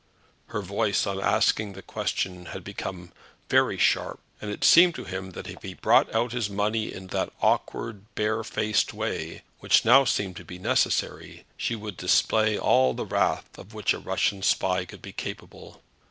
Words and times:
Her 0.47 0.63
voice 0.63 1.05
on 1.05 1.19
asking 1.21 1.73
the 1.73 1.83
question 1.83 2.47
had 2.47 2.63
become 2.63 3.11
very 3.49 3.77
sharp; 3.77 4.19
and 4.41 4.49
it 4.49 4.63
seemed 4.63 4.95
to 4.95 5.03
him 5.03 5.33
that 5.33 5.47
if 5.47 5.61
he 5.61 5.75
brought 5.75 6.11
out 6.11 6.31
his 6.31 6.49
money 6.49 6.91
in 6.91 7.05
that 7.09 7.31
awkward, 7.39 8.15
barefaced 8.15 8.95
way 8.95 9.43
which 9.59 9.85
now 9.85 10.03
seemed 10.03 10.37
to 10.37 10.43
be 10.43 10.57
necessary, 10.57 11.45
she 11.55 11.75
would 11.75 11.97
display 11.97 12.57
all 12.57 12.95
the 12.95 13.05
wrath 13.05 13.55
of 13.59 13.75
which 13.75 13.93
a 13.93 13.99
Russian 13.99 14.41
spy 14.41 14.85
could 14.85 15.03
be 15.03 15.13
capable. 15.13 15.83